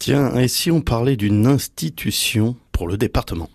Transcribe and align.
Tiens, 0.00 0.34
et 0.34 0.48
si 0.48 0.70
on 0.70 0.80
parlait 0.80 1.16
d'une 1.16 1.46
institution 1.46 2.56
pour 2.72 2.88
le 2.88 2.96
département? 2.96 3.50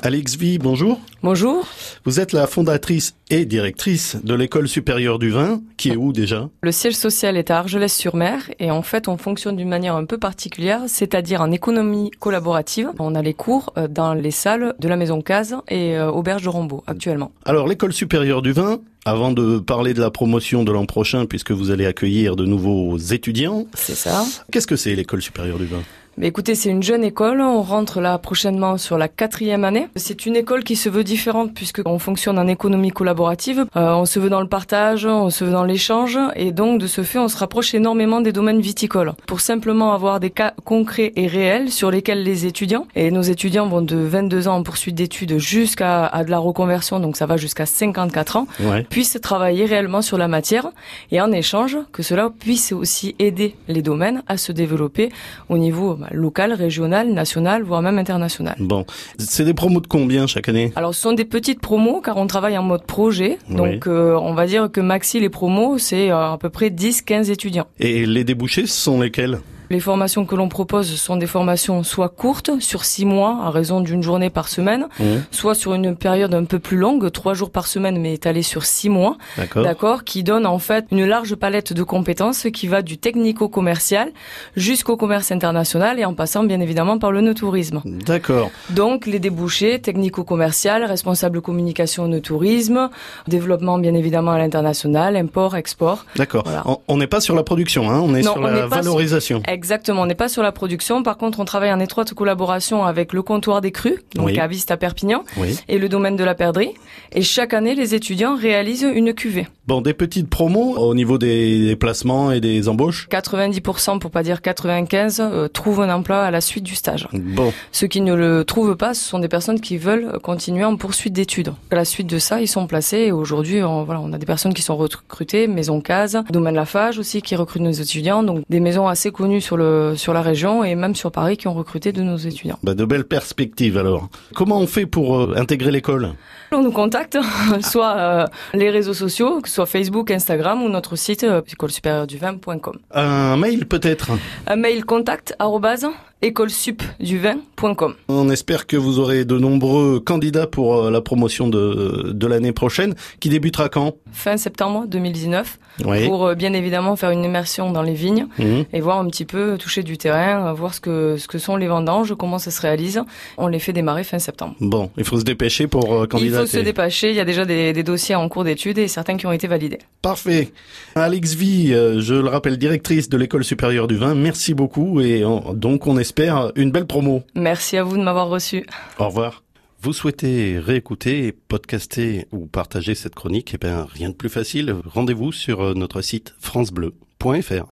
Alex 0.00 0.36
V, 0.36 0.58
bonjour. 0.58 1.00
Bonjour. 1.22 1.66
Vous 2.04 2.20
êtes 2.20 2.32
la 2.32 2.46
fondatrice 2.46 3.14
et 3.30 3.46
directrice 3.46 4.18
de 4.22 4.34
l'école 4.34 4.68
supérieure 4.68 5.18
du 5.18 5.30
vin, 5.30 5.62
qui 5.78 5.88
est 5.88 5.96
où 5.96 6.12
déjà? 6.12 6.50
Le 6.60 6.72
siège 6.72 6.94
social 6.94 7.38
est 7.38 7.50
à 7.50 7.60
Argelès-sur-Mer 7.60 8.50
et 8.58 8.70
en 8.70 8.82
fait 8.82 9.08
on 9.08 9.16
fonctionne 9.16 9.56
d'une 9.56 9.70
manière 9.70 9.96
un 9.96 10.04
peu 10.04 10.18
particulière, 10.18 10.82
c'est-à-dire 10.88 11.40
en 11.40 11.50
économie 11.50 12.10
collaborative. 12.20 12.90
On 12.98 13.14
a 13.14 13.22
les 13.22 13.34
cours 13.34 13.72
euh, 13.78 13.88
dans 13.88 14.12
les 14.12 14.30
salles 14.30 14.74
de 14.78 14.88
la 14.88 14.96
Maison 14.96 15.22
Case 15.22 15.56
et 15.68 15.96
euh, 15.96 16.10
Auberge 16.10 16.42
de 16.42 16.50
Rombaud 16.50 16.84
actuellement. 16.86 17.32
Alors 17.46 17.66
l'école 17.66 17.94
supérieure 17.94 18.42
du 18.42 18.52
vin, 18.52 18.78
avant 19.08 19.32
de 19.32 19.58
parler 19.58 19.94
de 19.94 20.00
la 20.00 20.10
promotion 20.10 20.64
de 20.64 20.72
l'an 20.72 20.86
prochain, 20.86 21.26
puisque 21.26 21.50
vous 21.50 21.70
allez 21.70 21.86
accueillir 21.86 22.36
de 22.36 22.44
nouveaux 22.44 22.96
étudiants. 22.98 23.66
C'est 23.74 23.94
ça. 23.96 24.24
Qu'est-ce 24.52 24.66
que 24.66 24.76
c'est 24.76 24.94
l'école 24.94 25.22
supérieure 25.22 25.58
du 25.58 25.66
vin? 25.66 25.78
Mais 26.20 26.26
écoutez, 26.26 26.56
c'est 26.56 26.70
une 26.70 26.82
jeune 26.82 27.04
école. 27.04 27.40
On 27.40 27.62
rentre 27.62 28.00
là 28.00 28.18
prochainement 28.18 28.76
sur 28.76 28.98
la 28.98 29.06
quatrième 29.06 29.62
année. 29.62 29.86
C'est 29.94 30.26
une 30.26 30.34
école 30.34 30.64
qui 30.64 30.74
se 30.74 30.88
veut 30.88 31.04
différente 31.04 31.54
puisque 31.54 31.80
on 31.86 32.00
fonctionne 32.00 32.40
en 32.40 32.48
économie 32.48 32.90
collaborative. 32.90 33.66
Euh, 33.76 33.92
on 33.94 34.04
se 34.04 34.18
veut 34.18 34.28
dans 34.28 34.40
le 34.40 34.48
partage, 34.48 35.06
on 35.06 35.30
se 35.30 35.44
veut 35.44 35.52
dans 35.52 35.62
l'échange, 35.62 36.18
et 36.34 36.50
donc 36.50 36.80
de 36.80 36.88
ce 36.88 37.04
fait, 37.04 37.20
on 37.20 37.28
se 37.28 37.36
rapproche 37.36 37.72
énormément 37.72 38.20
des 38.20 38.32
domaines 38.32 38.60
viticoles 38.60 39.12
pour 39.28 39.40
simplement 39.40 39.92
avoir 39.94 40.18
des 40.18 40.30
cas 40.30 40.54
concrets 40.64 41.12
et 41.14 41.28
réels 41.28 41.70
sur 41.70 41.92
lesquels 41.92 42.24
les 42.24 42.46
étudiants 42.46 42.88
et 42.96 43.12
nos 43.12 43.22
étudiants 43.22 43.68
vont 43.68 43.80
de 43.82 43.94
22 43.96 44.48
ans 44.48 44.56
en 44.56 44.62
poursuite 44.64 44.96
d'études 44.96 45.38
jusqu'à 45.38 46.10
de 46.26 46.30
la 46.32 46.38
reconversion, 46.38 46.98
donc 46.98 47.16
ça 47.16 47.26
va 47.26 47.36
jusqu'à 47.36 47.64
54 47.64 48.36
ans, 48.38 48.48
Ouais. 48.58 48.84
Puissent 48.98 49.20
travailler 49.22 49.64
réellement 49.64 50.02
sur 50.02 50.18
la 50.18 50.26
matière 50.26 50.72
et 51.12 51.20
en 51.20 51.30
échange 51.30 51.78
que 51.92 52.02
cela 52.02 52.30
puisse 52.36 52.72
aussi 52.72 53.14
aider 53.20 53.54
les 53.68 53.80
domaines 53.80 54.24
à 54.26 54.36
se 54.36 54.50
développer 54.50 55.10
au 55.48 55.56
niveau 55.56 55.94
bah, 55.94 56.08
local, 56.10 56.52
régional, 56.52 57.12
national, 57.12 57.62
voire 57.62 57.80
même 57.80 57.96
international. 57.96 58.56
Bon, 58.58 58.84
c'est 59.16 59.44
des 59.44 59.54
promos 59.54 59.80
de 59.80 59.86
combien 59.86 60.26
chaque 60.26 60.48
année? 60.48 60.72
Alors 60.74 60.96
ce 60.96 61.00
sont 61.00 61.12
des 61.12 61.24
petites 61.24 61.60
promos 61.60 62.00
car 62.00 62.16
on 62.16 62.26
travaille 62.26 62.58
en 62.58 62.64
mode 62.64 62.82
projet. 62.86 63.38
Oui. 63.48 63.54
Donc 63.54 63.86
euh, 63.86 64.18
on 64.20 64.34
va 64.34 64.46
dire 64.46 64.68
que 64.68 64.80
maxi 64.80 65.20
les 65.20 65.30
promos 65.30 65.78
c'est 65.78 66.10
euh, 66.10 66.32
à 66.32 66.36
peu 66.36 66.50
près 66.50 66.70
10-15 66.70 67.30
étudiants. 67.30 67.68
Et 67.78 68.04
les 68.04 68.24
débouchés, 68.24 68.66
ce 68.66 68.80
sont 68.80 69.00
lesquels? 69.00 69.38
Les 69.70 69.80
formations 69.80 70.24
que 70.24 70.34
l'on 70.34 70.48
propose 70.48 70.94
sont 70.96 71.16
des 71.16 71.26
formations 71.26 71.82
soit 71.82 72.08
courtes, 72.08 72.50
sur 72.60 72.84
six 72.84 73.04
mois, 73.04 73.38
à 73.44 73.50
raison 73.50 73.80
d'une 73.80 74.02
journée 74.02 74.30
par 74.30 74.48
semaine, 74.48 74.86
Mmh, 75.00 75.04
soit 75.30 75.54
sur 75.54 75.74
une 75.74 75.94
période 75.96 76.34
un 76.34 76.44
peu 76.44 76.58
plus 76.58 76.76
longue, 76.76 77.10
trois 77.10 77.34
jours 77.34 77.50
par 77.50 77.66
semaine, 77.66 78.00
mais 78.00 78.14
étalée 78.14 78.42
sur 78.42 78.64
six 78.64 78.88
mois, 78.88 79.16
D'accord. 79.36 79.62
d'accord, 79.64 80.04
qui 80.04 80.22
donne 80.22 80.46
en 80.46 80.58
fait 80.58 80.86
une 80.90 81.04
large 81.06 81.34
palette 81.36 81.72
de 81.72 81.82
compétences 81.82 82.46
qui 82.52 82.66
va 82.66 82.82
du 82.82 82.98
technico-commercial 82.98 84.10
jusqu'au 84.56 84.96
commerce 84.96 85.30
international 85.32 85.98
et 85.98 86.04
en 86.04 86.14
passant 86.14 86.44
bien 86.44 86.60
évidemment 86.60 86.98
par 86.98 87.12
le 87.12 87.20
no 87.20 87.34
tourisme. 87.34 87.82
D'accord. 87.84 88.50
Donc 88.70 89.06
les 89.06 89.18
débouchés 89.18 89.78
technico-commercial, 89.80 90.84
responsable 90.84 91.40
communication 91.40 92.08
no 92.08 92.20
tourisme, 92.20 92.88
développement 93.28 93.78
bien 93.78 93.94
évidemment 93.94 94.32
à 94.32 94.38
l'international, 94.38 95.16
import, 95.16 95.56
export. 95.56 96.04
D'accord. 96.16 96.42
Voilà. 96.44 96.64
On- 96.88 96.96
n'est 96.98 97.06
pas 97.06 97.20
sur 97.20 97.36
la 97.36 97.44
production, 97.44 97.88
hein, 97.90 98.00
on 98.02 98.12
est 98.16 98.22
Non, 98.22 98.32
sur 98.32 98.40
on 98.42 98.46
la 98.46 98.56
sur- 98.58 98.68
valorisation. 98.68 99.40
Exactement, 99.58 100.02
on 100.02 100.06
n'est 100.06 100.14
pas 100.14 100.28
sur 100.28 100.44
la 100.44 100.52
production. 100.52 101.02
Par 101.02 101.18
contre, 101.18 101.40
on 101.40 101.44
travaille 101.44 101.72
en 101.72 101.80
étroite 101.80 102.14
collaboration 102.14 102.84
avec 102.84 103.12
le 103.12 103.22
comptoir 103.22 103.60
des 103.60 103.72
crus, 103.72 103.96
donc 104.14 104.26
Oui. 104.26 104.38
à 104.38 104.46
Vista 104.46 104.76
Perpignan, 104.76 105.24
Oui. 105.36 105.58
et 105.66 105.78
le 105.78 105.88
domaine 105.88 106.14
de 106.14 106.22
la 106.22 106.36
perdrix. 106.36 106.70
Et 107.10 107.22
chaque 107.22 107.52
année, 107.54 107.74
les 107.74 107.92
étudiants 107.96 108.36
réalisent 108.36 108.86
une 108.94 109.12
cuvée. 109.14 109.48
Bon, 109.68 109.82
des 109.82 109.92
petites 109.92 110.30
promos 110.30 110.78
au 110.78 110.94
niveau 110.94 111.18
des, 111.18 111.66
des 111.66 111.76
placements 111.76 112.32
et 112.32 112.40
des 112.40 112.70
embauches 112.70 113.06
90%, 113.10 113.98
pour 113.98 114.10
pas 114.10 114.22
dire 114.22 114.40
95, 114.40 115.20
euh, 115.20 115.46
trouvent 115.46 115.82
un 115.82 115.94
emploi 115.94 116.22
à 116.22 116.30
la 116.30 116.40
suite 116.40 116.64
du 116.64 116.74
stage. 116.74 117.06
Bon, 117.12 117.52
Ceux 117.70 117.86
qui 117.86 118.00
ne 118.00 118.14
le 118.14 118.46
trouvent 118.46 118.76
pas, 118.76 118.94
ce 118.94 119.04
sont 119.04 119.18
des 119.18 119.28
personnes 119.28 119.60
qui 119.60 119.76
veulent 119.76 120.20
continuer 120.22 120.64
en 120.64 120.76
poursuite 120.76 121.12
d'études. 121.12 121.52
À 121.70 121.74
la 121.74 121.84
suite 121.84 122.06
de 122.06 122.18
ça, 122.18 122.40
ils 122.40 122.48
sont 122.48 122.66
placés 122.66 122.96
et 122.96 123.12
aujourd'hui, 123.12 123.62
on, 123.62 123.84
voilà, 123.84 124.00
on 124.00 124.10
a 124.14 124.16
des 124.16 124.24
personnes 124.24 124.54
qui 124.54 124.62
sont 124.62 124.74
recrutées, 124.74 125.46
Maison 125.48 125.82
Case, 125.82 126.16
Domaine 126.30 126.54
Lafage 126.54 126.98
aussi 126.98 127.20
qui 127.20 127.36
recrute 127.36 127.60
nos 127.60 127.70
étudiants, 127.70 128.22
donc 128.22 128.44
des 128.48 128.60
maisons 128.60 128.88
assez 128.88 129.10
connues 129.10 129.42
sur 129.42 129.58
le 129.58 129.92
sur 129.96 130.14
la 130.14 130.22
région 130.22 130.64
et 130.64 130.76
même 130.76 130.94
sur 130.94 131.12
Paris 131.12 131.36
qui 131.36 131.46
ont 131.46 131.52
recruté 131.52 131.92
de 131.92 132.02
nos 132.02 132.16
étudiants. 132.16 132.58
bah 132.62 132.72
de 132.72 132.86
belles 132.86 133.04
perspectives 133.04 133.76
alors. 133.76 134.08
Comment 134.34 134.60
on 134.60 134.66
fait 134.66 134.86
pour 134.86 135.18
euh, 135.18 135.34
intégrer 135.36 135.70
l'école? 135.72 136.14
On 136.52 136.62
nous 136.62 136.72
contacte, 136.72 137.18
soit 137.60 137.96
euh, 137.98 138.24
les 138.54 138.70
réseaux 138.70 138.94
sociaux, 138.94 139.42
que 139.42 139.48
ce 139.50 139.57
soit 139.58 139.66
Facebook, 139.66 140.12
Instagram 140.12 140.62
ou 140.62 140.68
notre 140.68 140.94
site 140.94 141.24
euh, 141.24 141.42
écolesupérieurduvin.com. 141.52 142.78
Un 142.92 143.36
mail 143.36 143.66
peut-être? 143.66 144.12
Un 144.46 144.54
mail 144.54 144.84
contact 144.84 145.34
arrobase 145.40 145.88
écolesupduvin.com. 146.20 147.94
On 148.08 148.28
espère 148.30 148.66
que 148.66 148.76
vous 148.76 148.98
aurez 148.98 149.24
de 149.24 149.38
nombreux 149.38 150.00
candidats 150.00 150.48
pour 150.48 150.76
euh, 150.76 150.90
la 150.90 151.00
promotion 151.00 151.46
de, 151.48 152.10
de 152.12 152.26
l'année 152.26 152.50
prochaine, 152.52 152.94
qui 153.20 153.28
débutera 153.28 153.68
quand? 153.68 153.94
Fin 154.12 154.36
septembre 154.36 154.86
2019 154.88 155.58
Oui. 155.84 156.08
pour 156.08 156.26
euh, 156.26 156.34
bien 156.34 156.52
évidemment 156.54 156.96
faire 156.96 157.10
une 157.10 157.22
immersion 157.24 157.70
dans 157.70 157.82
les 157.82 157.94
vignes 157.94 158.26
Mhm. 158.38 158.64
et 158.72 158.80
voir 158.80 158.98
un 158.98 159.06
petit 159.06 159.24
peu 159.24 159.56
toucher 159.58 159.84
du 159.84 159.96
terrain, 159.96 160.52
voir 160.54 160.74
ce 160.74 160.80
que 160.80 161.16
ce 161.18 161.28
que 161.28 161.38
sont 161.38 161.54
les 161.56 161.68
vendanges, 161.68 162.14
comment 162.18 162.38
ça 162.40 162.50
se 162.50 162.60
réalise. 162.60 163.00
On 163.36 163.46
les 163.46 163.60
fait 163.60 163.72
démarrer 163.72 164.02
fin 164.04 164.18
septembre. 164.18 164.54
Bon, 164.60 164.90
il 164.98 165.04
faut 165.04 165.18
se 165.20 165.24
dépêcher 165.24 165.66
pour 165.68 165.92
euh, 165.94 166.02
Il 166.04 166.08
candidater. 166.08 166.46
faut 166.46 166.58
se 166.58 166.58
dépêcher, 166.64 167.10
il 167.10 167.16
y 167.16 167.20
a 167.20 167.24
déjà 167.24 167.44
des, 167.44 167.72
des 167.72 167.82
dossiers 167.84 168.16
en 168.16 168.28
cours 168.28 168.42
d'études 168.44 168.78
et 168.78 168.88
certains 168.88 169.16
qui 169.16 169.26
ont 169.26 169.32
été 169.32 169.46
validés. 169.48 169.78
Parfait. 170.02 170.52
Alex 170.94 171.34
V, 171.34 171.74
euh, 171.74 172.00
je 172.00 172.14
le 172.14 172.28
rappelle, 172.28 172.56
directrice 172.56 173.08
de 173.08 173.16
l'école 173.16 173.42
supérieure 173.44 173.88
du 173.88 173.96
vin, 173.96 174.14
merci 174.14 174.54
beaucoup 174.54 175.00
et 175.00 175.24
on- 175.24 175.52
donc 175.54 175.86
on 175.88 175.98
espère 175.98 176.52
une 176.54 176.70
belle 176.70 176.86
promo. 176.86 177.22
Merci 177.34 177.76
à 177.76 177.82
vous 177.82 177.96
de 177.96 178.02
m'avoir 178.02 178.28
reçu. 178.28 178.64
Au 178.98 179.06
revoir. 179.06 179.42
Vous 179.80 179.92
souhaitez 179.92 180.58
réécouter, 180.58 181.32
podcaster 181.48 182.26
ou 182.32 182.46
partager 182.46 182.94
cette 182.94 183.14
chronique? 183.14 183.52
Eh 183.54 183.58
bien, 183.58 183.86
rien 183.92 184.08
de 184.10 184.14
plus 184.14 184.28
facile. 184.28 184.74
Rendez-vous 184.86 185.32
sur 185.32 185.60
euh, 185.62 185.74
notre 185.74 186.00
site 186.00 186.34
francebleu.fr. 186.40 187.64